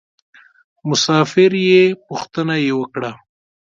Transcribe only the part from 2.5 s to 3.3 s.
یې وکړه.